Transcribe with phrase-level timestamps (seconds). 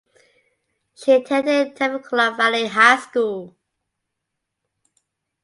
[0.95, 3.55] She attended Temecula Valley High School.